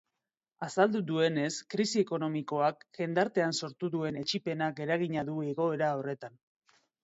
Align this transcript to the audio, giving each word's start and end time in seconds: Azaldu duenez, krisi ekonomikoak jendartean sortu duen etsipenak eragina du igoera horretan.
Azaldu 0.67 1.01
duenez, 1.11 1.49
krisi 1.73 2.01
ekonomikoak 2.07 2.81
jendartean 3.01 3.55
sortu 3.61 3.93
duen 3.99 4.19
etsipenak 4.25 4.85
eragina 4.89 5.29
du 5.33 5.41
igoera 5.55 5.95
horretan. 6.01 6.45